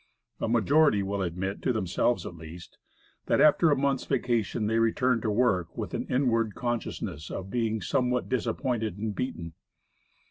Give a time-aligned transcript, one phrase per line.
[0.39, 2.79] A majority will admit to them selves at least
[3.27, 7.81] that after a month's vacation, they return to work with an inward consciousness of being
[7.81, 9.53] somewhat disappointed and beaten.